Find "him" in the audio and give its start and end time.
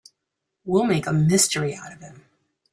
1.99-2.25